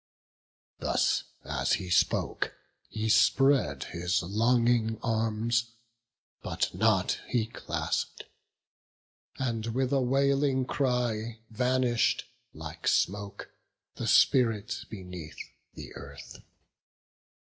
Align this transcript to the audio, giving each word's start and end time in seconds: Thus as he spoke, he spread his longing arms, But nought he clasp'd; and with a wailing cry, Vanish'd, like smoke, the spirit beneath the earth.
Thus 0.79 1.25
as 1.45 1.73
he 1.73 1.91
spoke, 1.91 2.55
he 2.89 3.07
spread 3.07 3.83
his 3.83 4.23
longing 4.23 4.97
arms, 5.03 5.73
But 6.41 6.73
nought 6.73 7.21
he 7.27 7.45
clasp'd; 7.45 8.23
and 9.37 9.67
with 9.75 9.93
a 9.93 10.01
wailing 10.01 10.65
cry, 10.65 11.41
Vanish'd, 11.51 12.23
like 12.51 12.87
smoke, 12.87 13.51
the 13.93 14.07
spirit 14.07 14.85
beneath 14.89 15.37
the 15.75 15.93
earth. 15.93 16.41